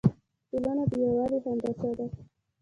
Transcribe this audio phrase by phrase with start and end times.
[0.49, 2.05] ټولنه د یووالي هندسه ده.